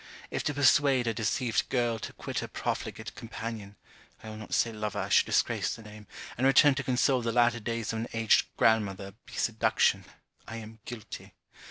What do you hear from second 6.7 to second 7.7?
to console the latter